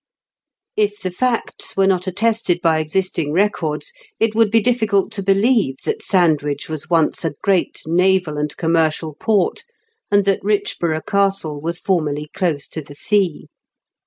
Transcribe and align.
If 0.75 0.99
the 0.99 1.11
facts 1.11 1.77
were 1.77 1.85
not 1.85 2.07
attested 2.07 2.59
by 2.59 2.79
existing 2.79 3.33
records, 3.33 3.93
it 4.19 4.33
would 4.33 4.49
be 4.49 4.59
difficult 4.59 5.11
to 5.11 5.21
believe 5.21 5.77
that 5.85 6.01
Sandwich 6.01 6.67
was 6.67 6.89
once 6.89 7.23
a 7.23 7.33
great 7.43 7.83
naval 7.85 8.39
and 8.39 8.57
com 8.57 8.71
mercial 8.73 9.13
port, 9.19 9.63
and 10.09 10.25
that 10.25 10.41
Eichborough 10.41 11.05
Castle 11.05 11.61
was 11.61 11.77
formerly 11.77 12.31
close 12.33 12.67
to 12.69 12.81
the 12.81 12.95
sea. 12.95 13.45